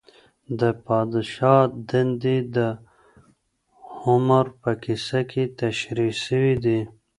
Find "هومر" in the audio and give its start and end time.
3.99-4.45